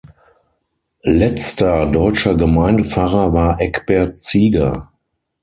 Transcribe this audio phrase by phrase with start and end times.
[1.03, 4.89] Letzter deutscher Gemeindepfarrer war Egbert Zieger.